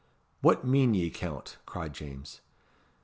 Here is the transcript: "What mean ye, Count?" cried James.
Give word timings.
"What 0.41 0.65
mean 0.65 0.95
ye, 0.95 1.11
Count?" 1.11 1.57
cried 1.67 1.93
James. 1.93 2.41